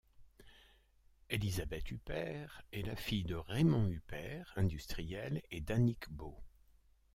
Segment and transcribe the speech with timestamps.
[1.29, 6.35] Élisabeth Huppert est la fille de Raymond Huppert, industriel, et d'Annick Beau.